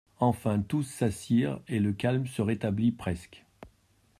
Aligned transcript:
Enfin, 0.19 0.59
tous 0.61 0.81
s'assirent 0.81 1.59
et 1.67 1.79
le 1.79 1.93
calme 1.93 2.25
se 2.25 2.41
rétablit 2.41 2.91
presque. 2.91 3.45